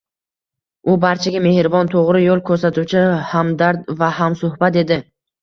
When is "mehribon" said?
1.43-1.91